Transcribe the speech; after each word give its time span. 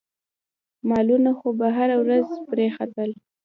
مالونه 0.89 1.31
خو 1.39 1.47
به 1.59 1.67
هره 1.77 1.95
ورځ 2.03 2.27
پرې 2.49 2.67
ختل. 2.75 3.09